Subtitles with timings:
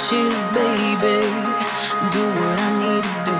[0.00, 1.20] inches, baby.
[2.12, 3.38] Do what I need to do.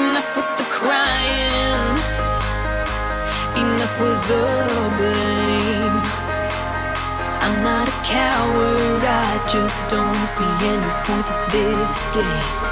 [0.00, 1.98] Enough with the crying.
[3.60, 4.46] Enough with the
[4.96, 5.98] blame.
[7.44, 12.71] I'm not a coward, I just don't see any point to this game.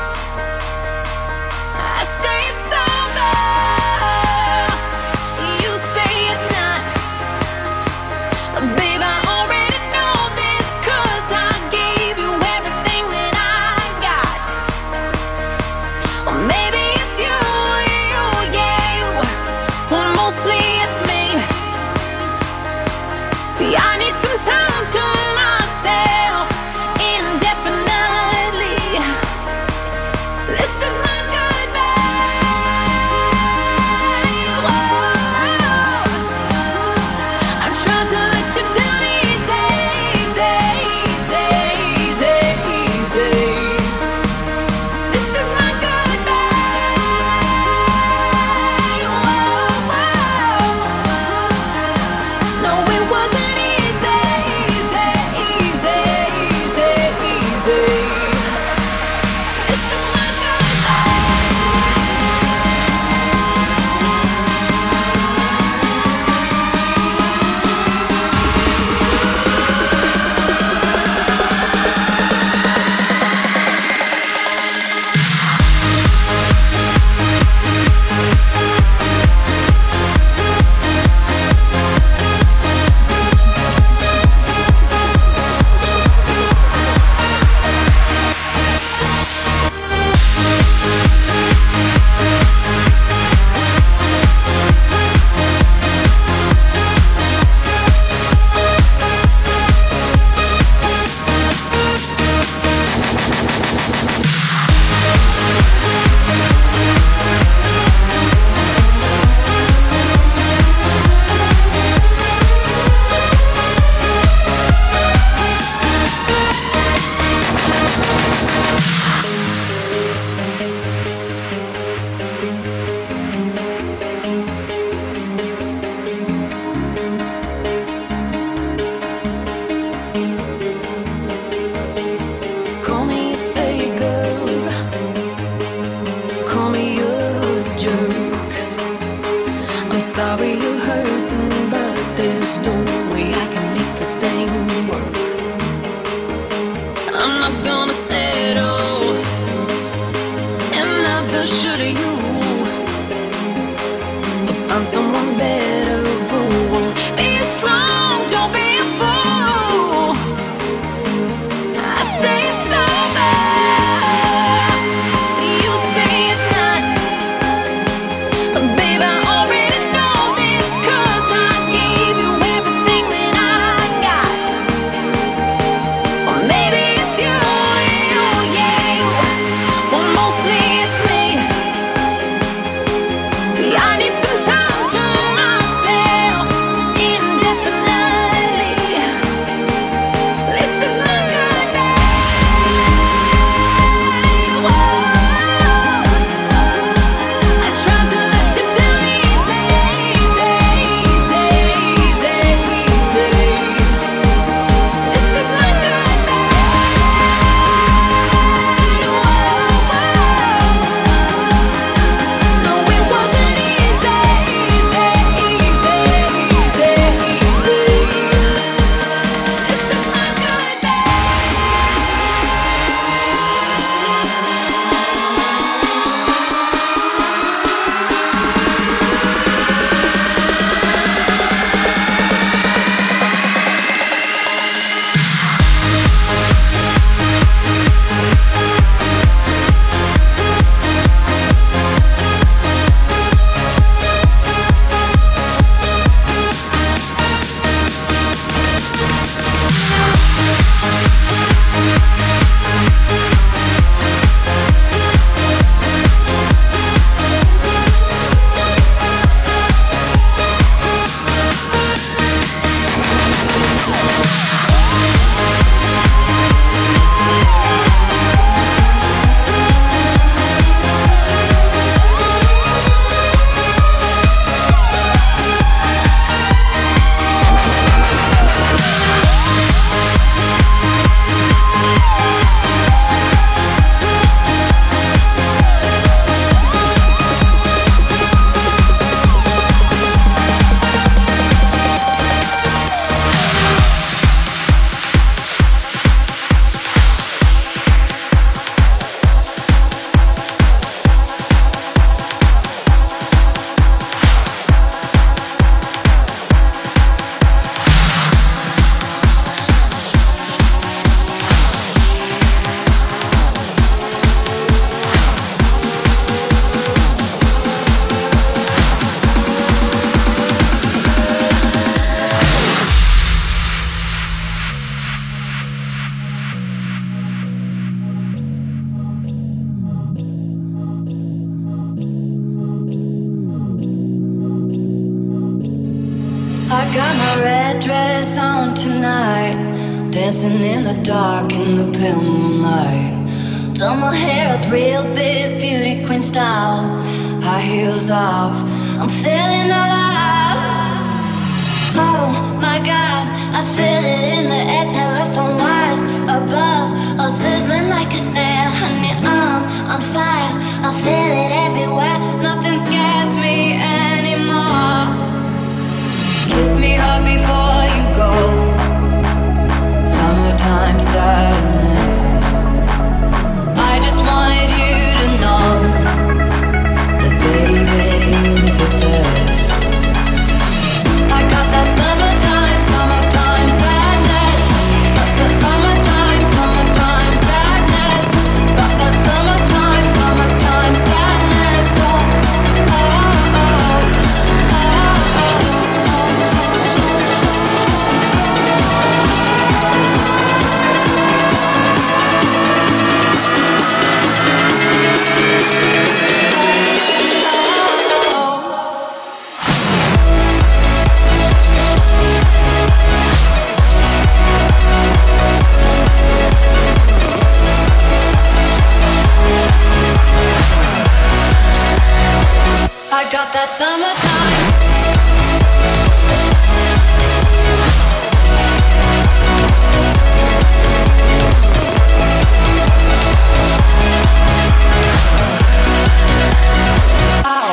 [423.31, 424.91] Got that summertime.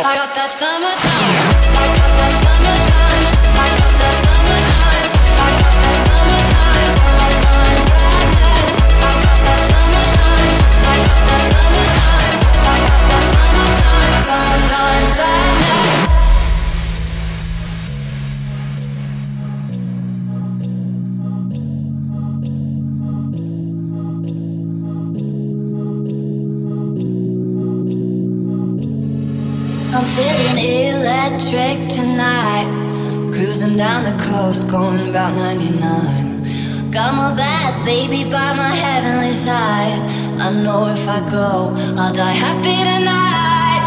[0.04, 0.97] I got that summertime.
[30.16, 30.58] feeling
[30.96, 32.68] electric tonight.
[33.34, 36.92] Cruising down the coast, going about 99.
[36.92, 40.00] Got my bad baby by my heavenly side.
[40.40, 43.84] I know if I go, I'll die happy tonight.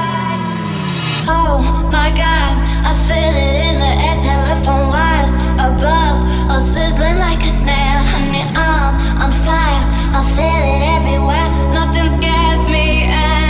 [1.26, 2.52] Oh my god,
[2.84, 6.18] I feel it in the air, telephone wires above,
[6.50, 8.02] all sizzling like a snare.
[8.12, 9.84] Honey, I'm on fire,
[10.18, 11.48] I feel it everywhere.
[11.72, 13.08] Nothing scares me.
[13.08, 13.50] And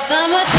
[0.00, 0.49] Summer.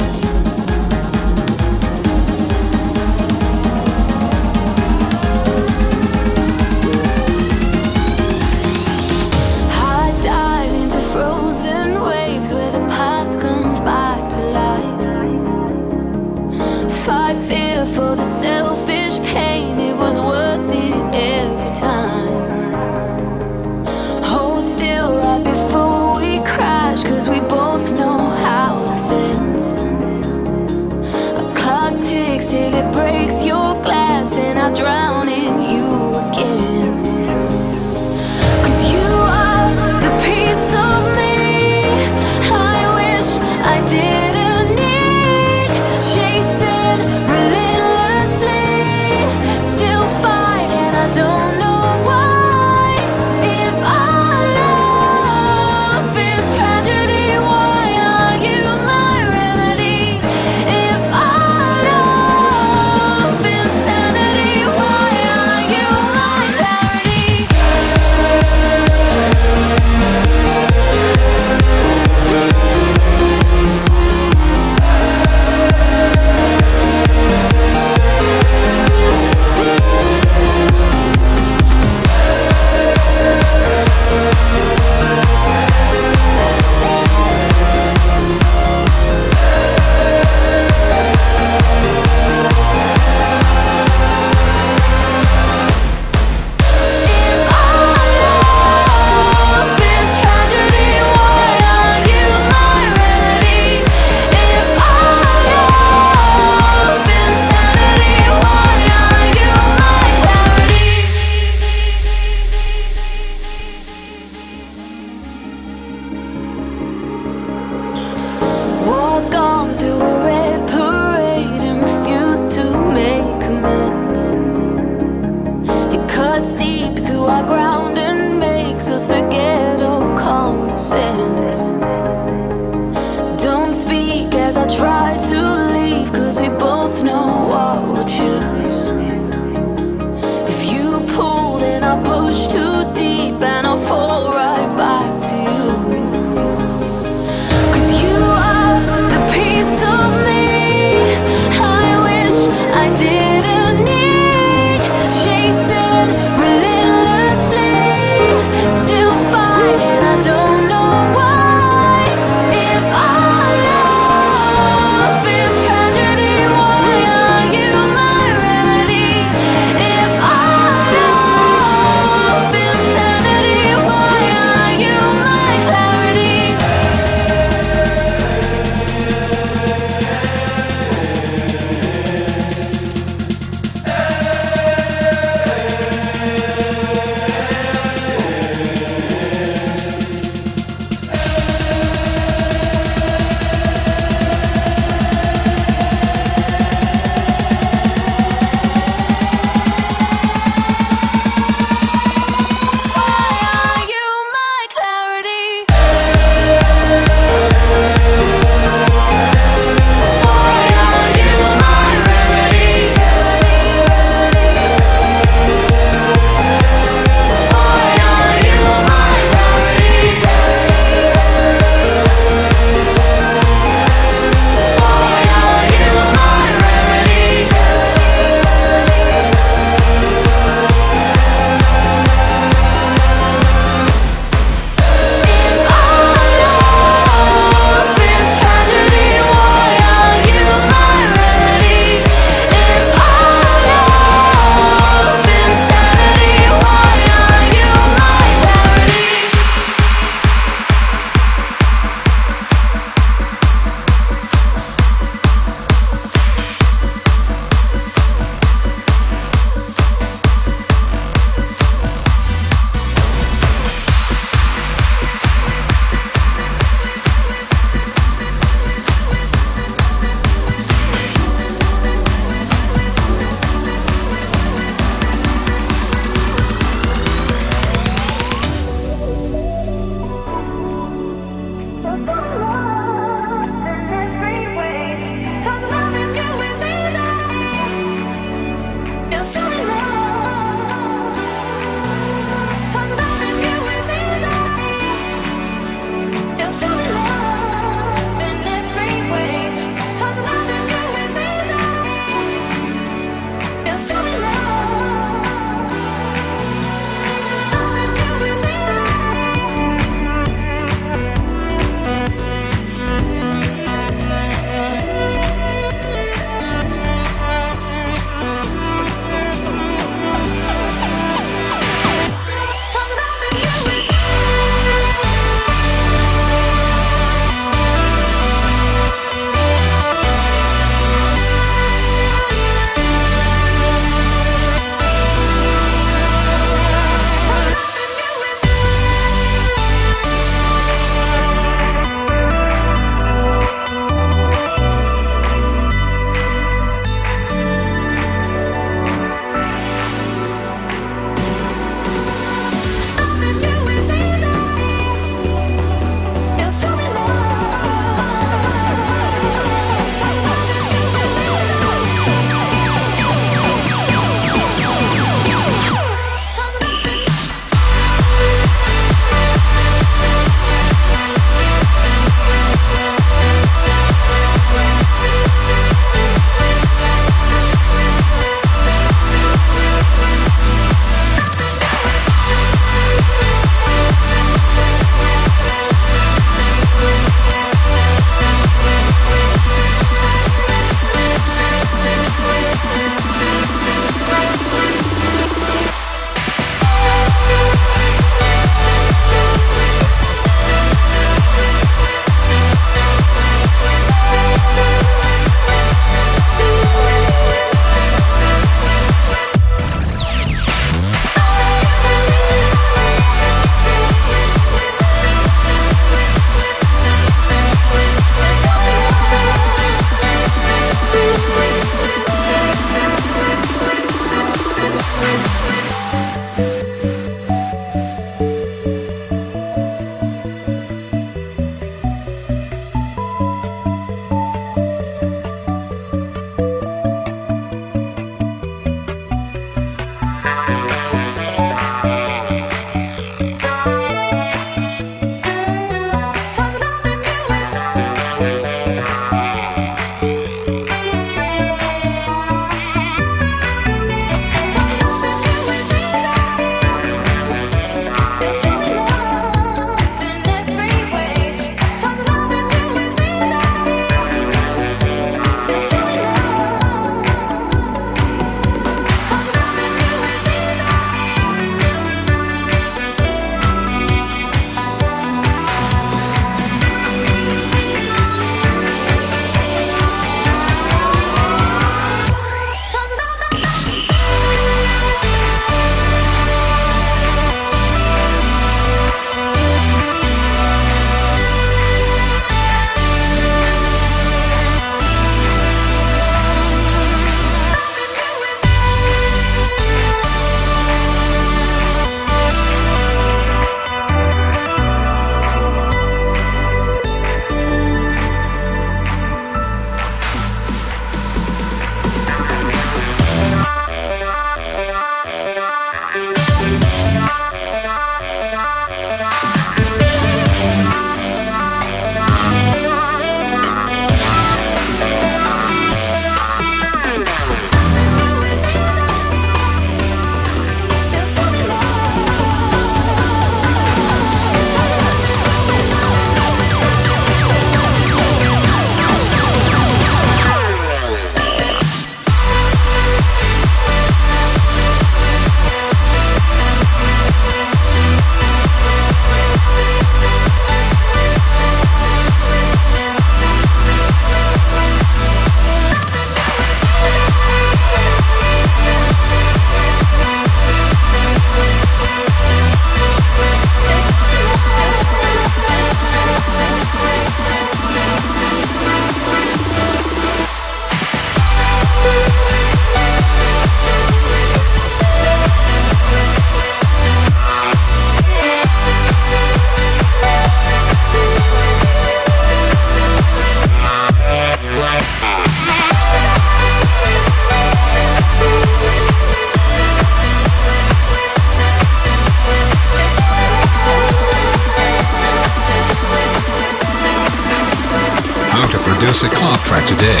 [599.02, 600.00] a club track today.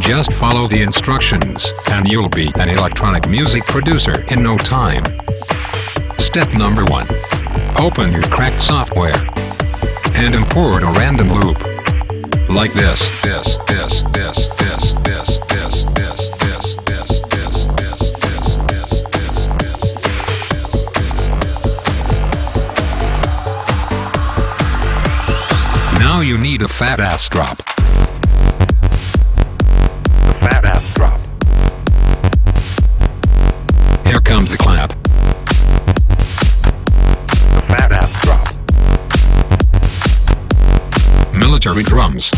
[0.00, 5.02] Just follow the instructions, and you'll be an electronic music producer in no time.
[6.18, 7.06] Step number one
[7.78, 9.14] Open your cracked software
[10.14, 11.58] and import a random loop.
[12.48, 15.93] Like this, this, this, this, this, this, this.
[26.24, 27.62] You need a fat ass drop.
[30.40, 31.20] Fat ass drop.
[34.06, 34.92] Here comes the clap.
[37.68, 38.48] Fat ass drop.
[41.34, 42.30] Military drums.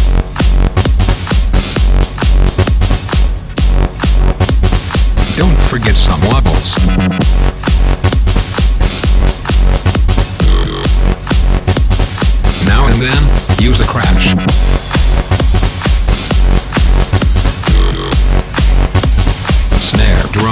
[5.37, 7.56] Don't forget some wobbles.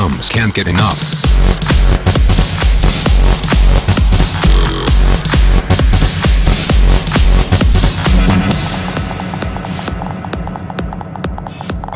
[0.07, 1.01] Drums can't get enough.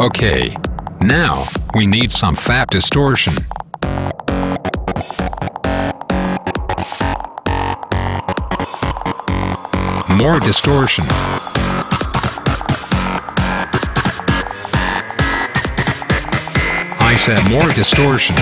[0.01, 0.57] Okay.
[1.03, 3.35] Now, we need some fat distortion.
[10.16, 11.05] More distortion.
[17.31, 18.37] I said more distortion.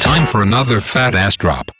[0.00, 1.72] Time for another fat ass drop.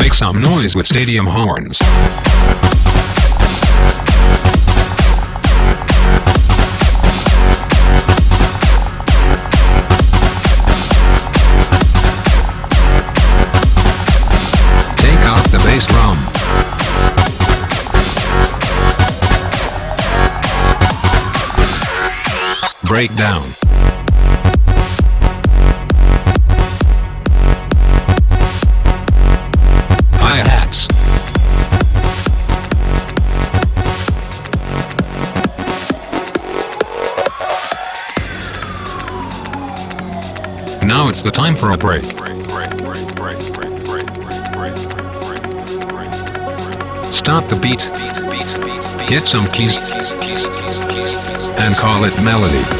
[0.00, 1.78] Make some noise with stadium horns.
[22.90, 23.42] Breakdown.
[30.14, 30.88] Hi-hats.
[40.84, 42.02] Now it's the time for a break.
[47.14, 47.82] Stop the beat.
[49.08, 49.78] Hit some keys.
[51.60, 52.79] And call it melody.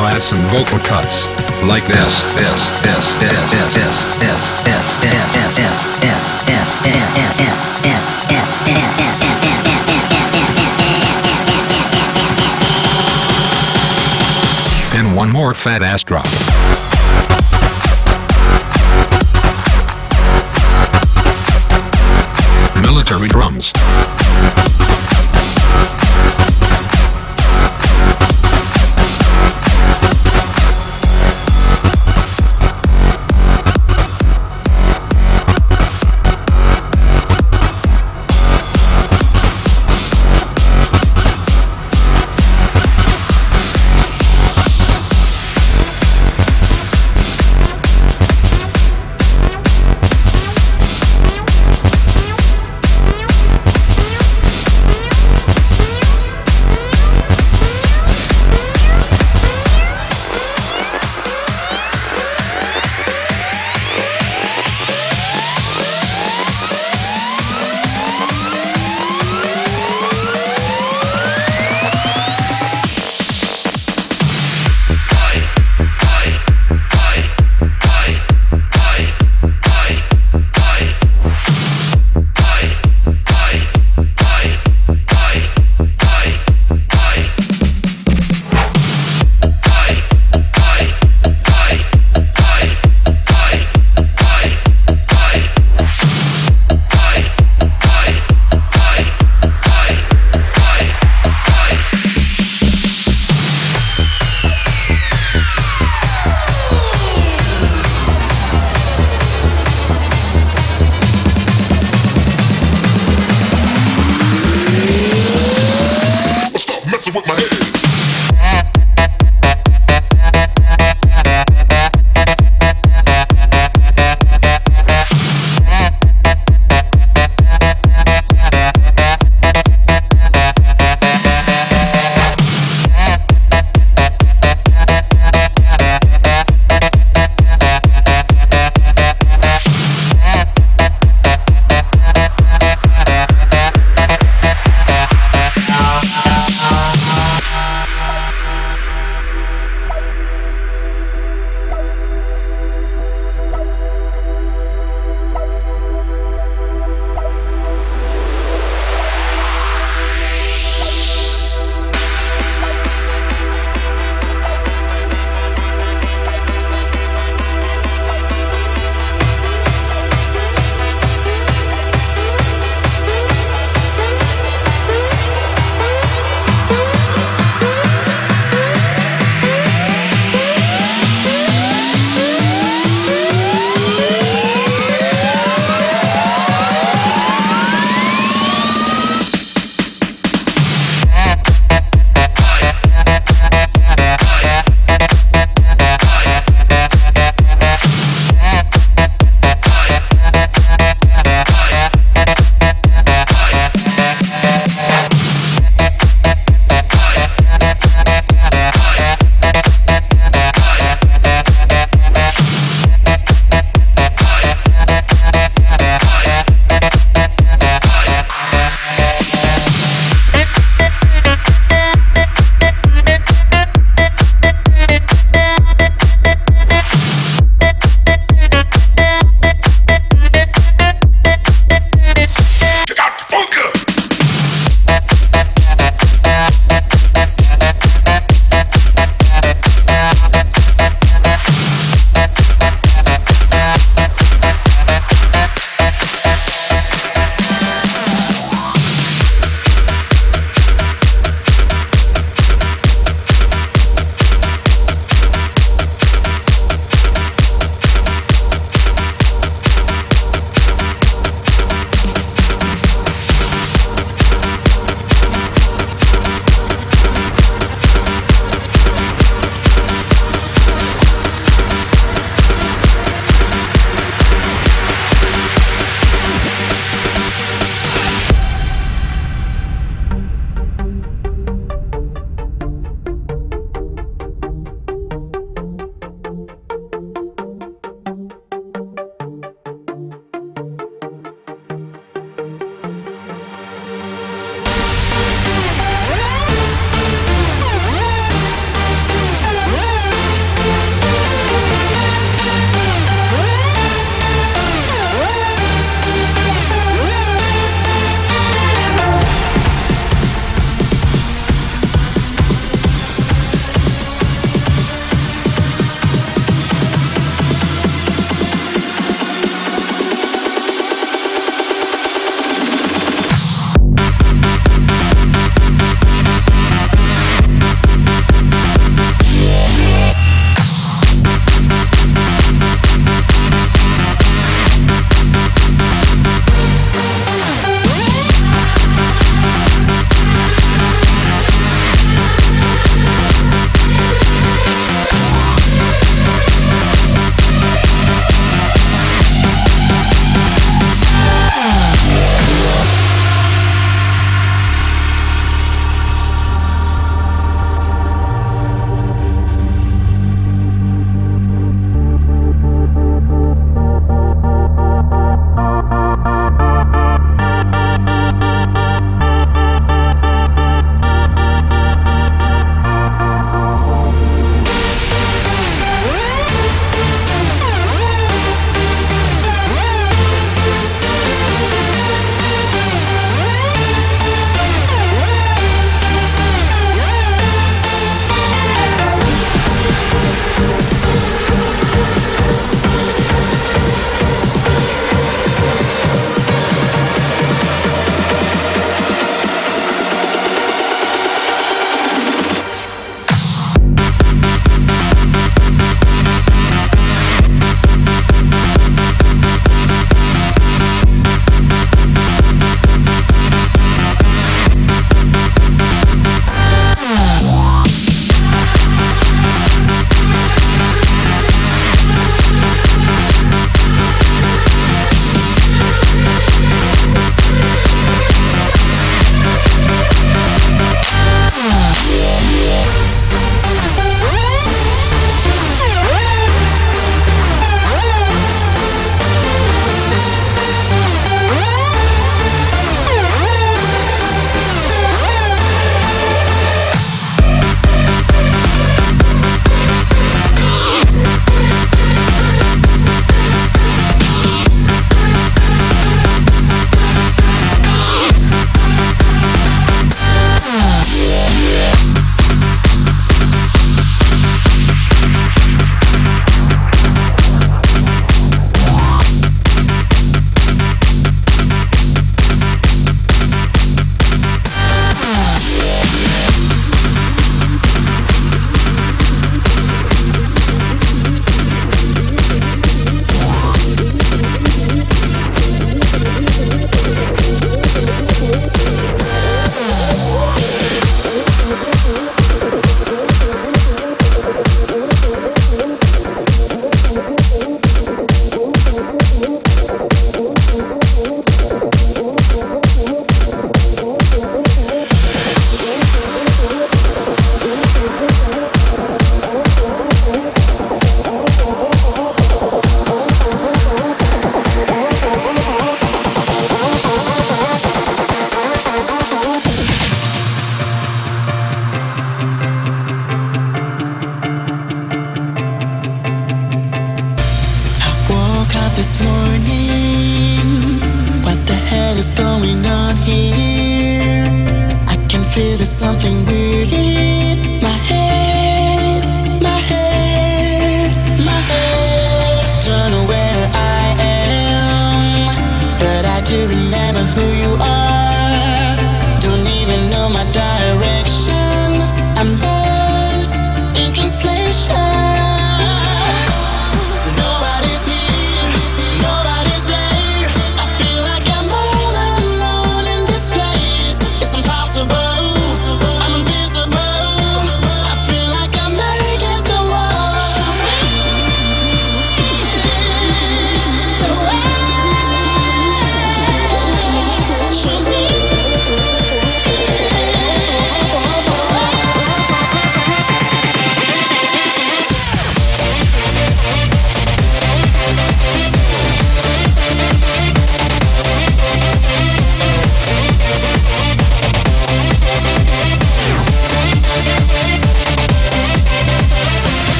[0.00, 1.28] Now add some vocal cuts.
[1.62, 8.08] Like this, this, this, this, this, this, this, this, this, this, this, this, this, this,
[8.24, 8.88] this, this, this,
[14.94, 16.24] And one more fat ass drop.
[22.86, 23.70] Military drums.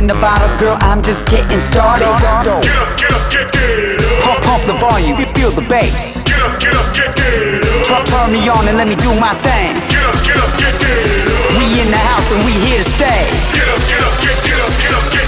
[0.00, 0.76] Spin the bottle, girl.
[0.80, 2.06] I'm just getting started.
[2.06, 4.22] Get up, get up, get, get up.
[4.24, 6.22] Pump, pump the volume, feel the bass.
[6.24, 7.84] Get up, get up, get, get up.
[7.84, 9.76] Turn, turn me on and let me do my thing.
[9.92, 11.58] Get up, get up, get, get up.
[11.58, 13.24] We in the house and we here to stay.
[13.52, 15.19] Get up, get up, get, get up, get up, get, get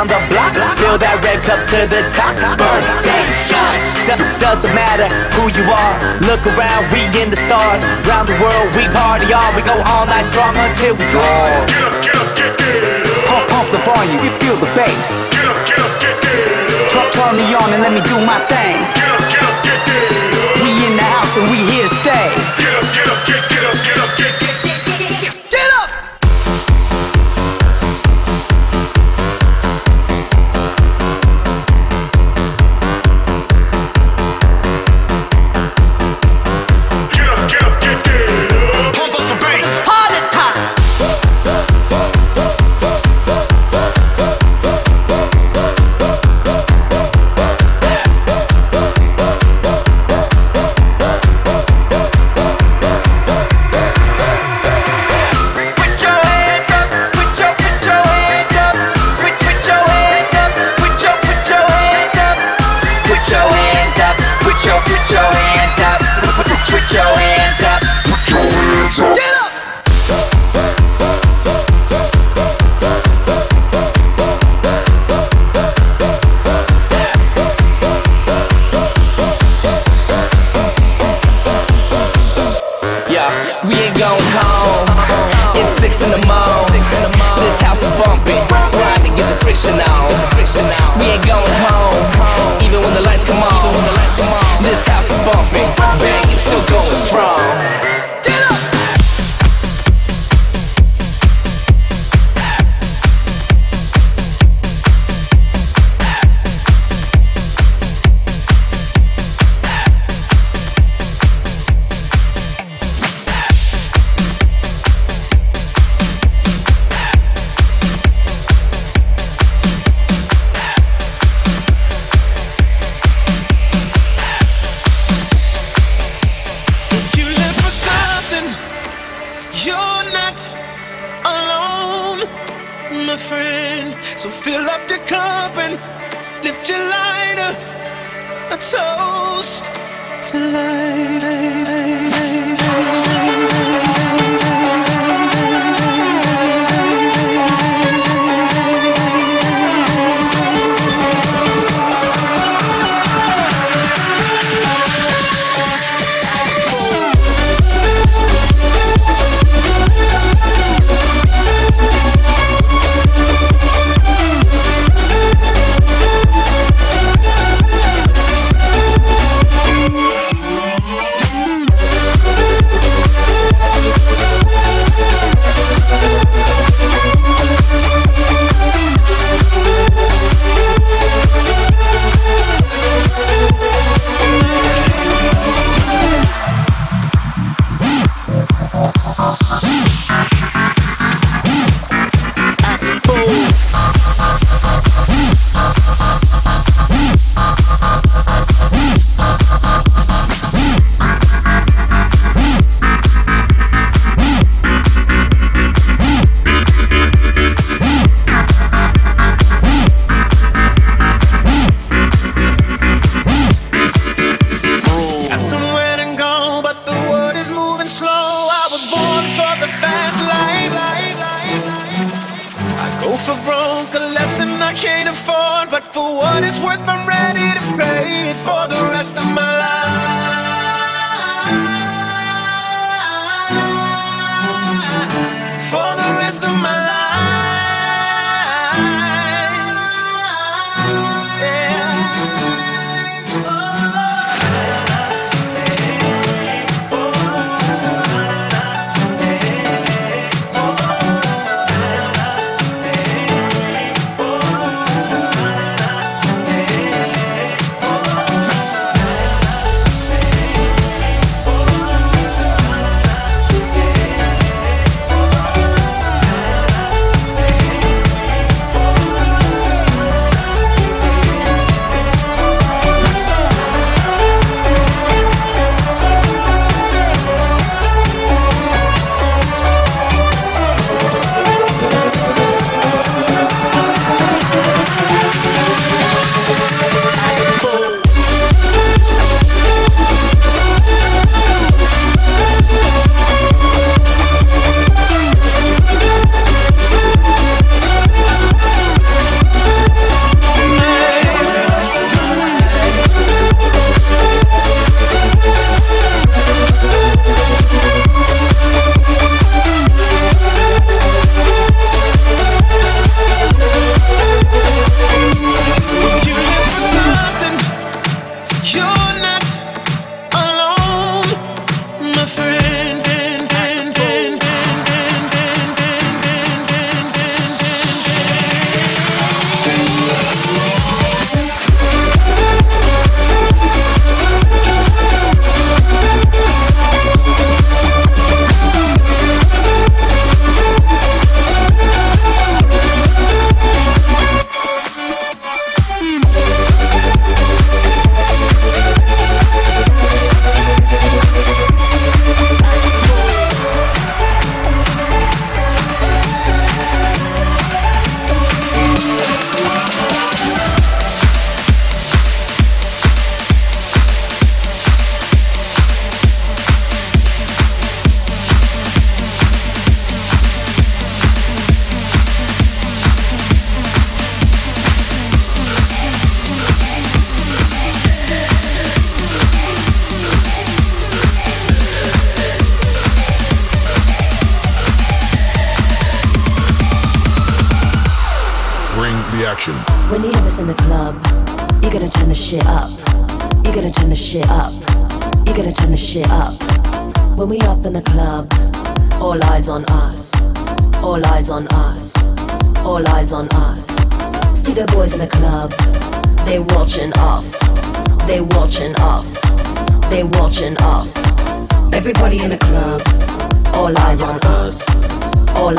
[0.00, 0.56] around the block.
[0.80, 2.32] Feel that red cup to the top.
[2.56, 3.88] Birthday shots.
[4.08, 5.94] Do- doesn't matter who you are.
[6.24, 7.84] Look around, we in the stars.
[8.08, 9.52] Round the world, we party on.
[9.52, 11.20] We go all night strong until we go.
[11.68, 13.28] Get up, get up, get get up.
[13.28, 15.28] Pump, pump the volume, you feel the bass.
[15.28, 16.88] Get up, get up, get get up.
[16.88, 18.80] Turn, turn me on and let me do my thing.
[18.96, 20.64] Get up, get up, get get up.
[20.64, 22.28] We in the house and we here to stay.
[22.56, 24.48] Get up, get up, get get up, get up, get get.
[24.48, 24.49] Get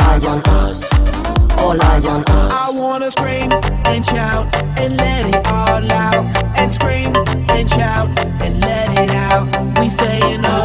[0.08, 0.92] eyes on us.
[1.58, 2.78] All eyes on us.
[2.78, 3.52] I wanna scream
[3.86, 4.46] and shout
[4.78, 6.26] and let it all out.
[6.58, 7.14] And scream
[7.50, 8.10] and shout
[8.42, 9.46] and let it out.
[9.80, 10.61] We saying oh,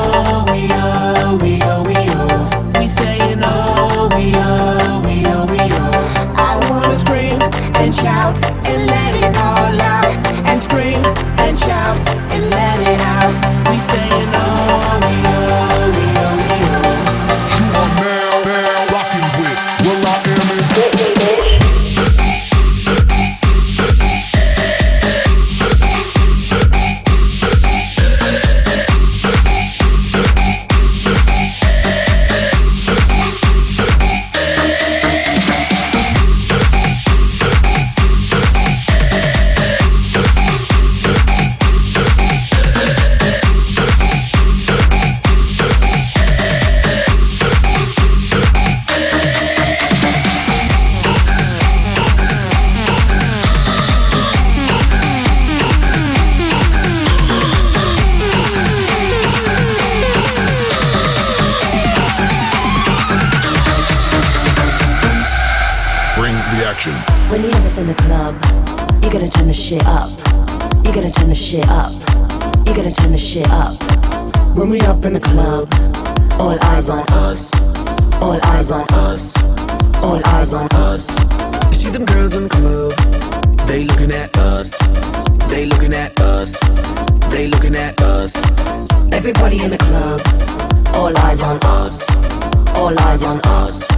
[75.07, 75.69] in the club,
[76.41, 77.53] all eyes on us.
[78.21, 79.37] All eyes on us.
[80.03, 81.07] All eyes on us.
[81.69, 82.93] You see them girls in the club,
[83.69, 84.77] they looking at us.
[85.49, 86.59] They looking at us.
[87.31, 88.35] They looking at us.
[89.13, 90.21] Everybody in the club,
[90.95, 91.95] all eyes on us.
[92.75, 93.89] All eyes on us.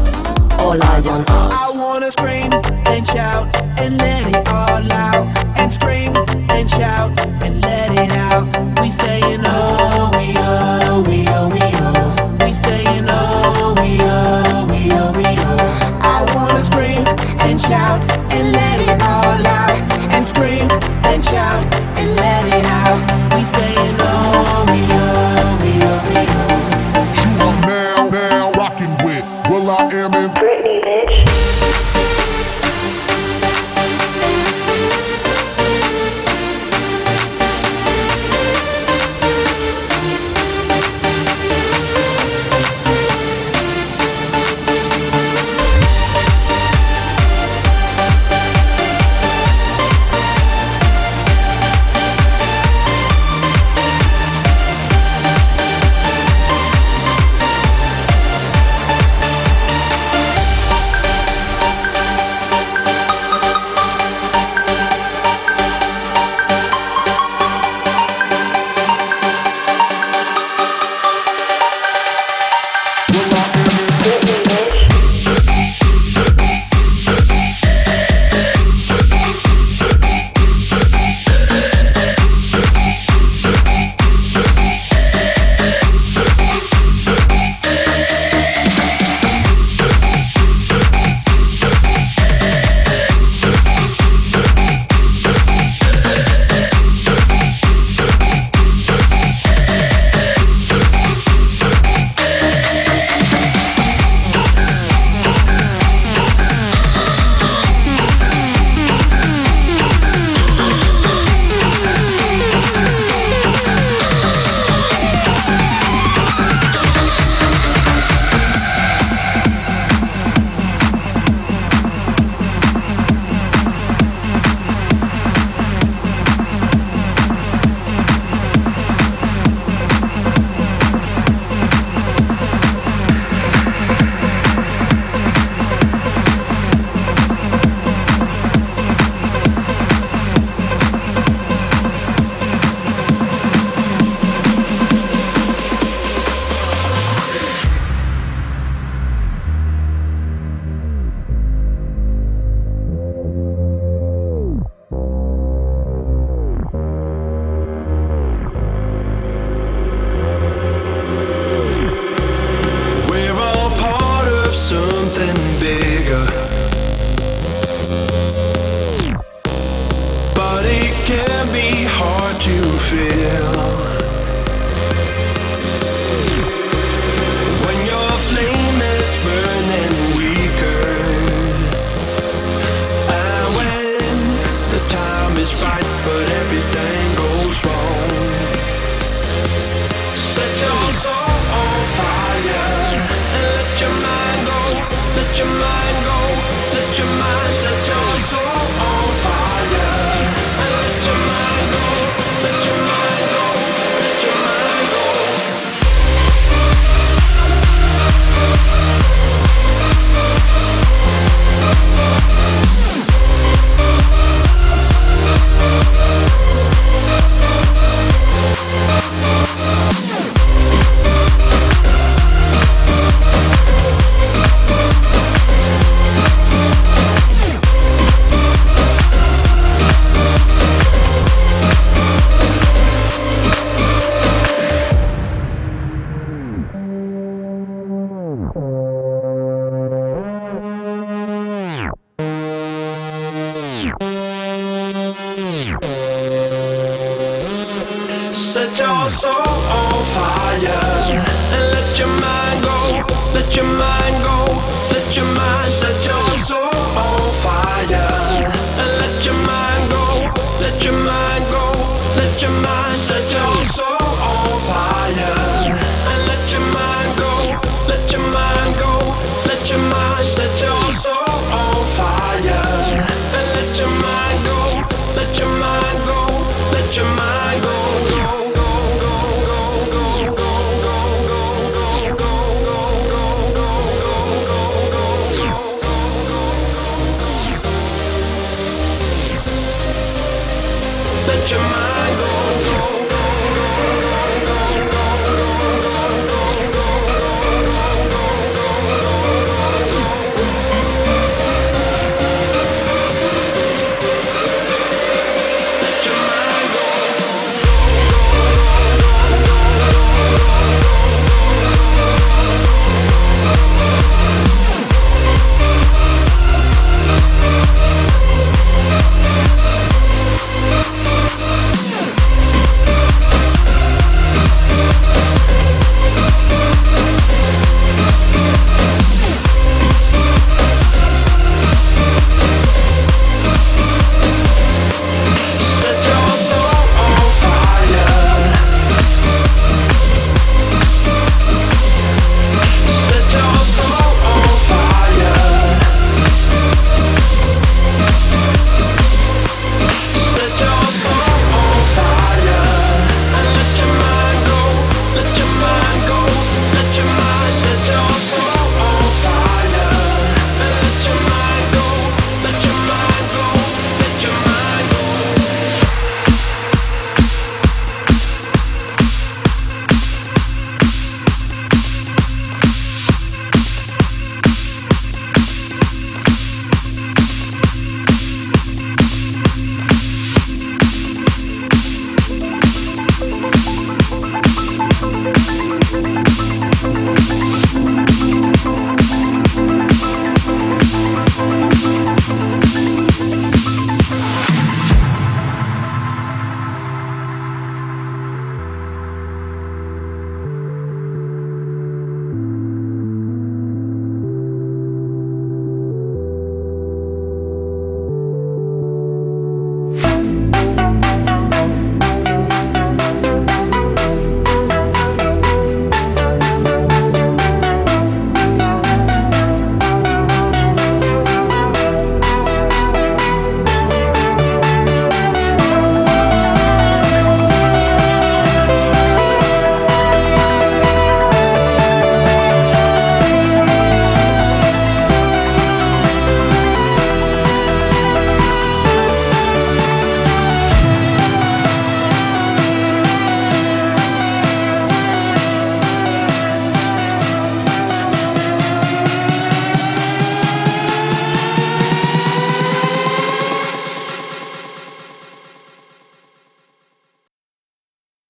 [0.59, 1.77] All eyes on us.
[1.77, 3.47] I wanna scream and shout
[3.81, 5.27] and let it all out.
[5.57, 6.13] And scream
[6.51, 7.78] and shout and let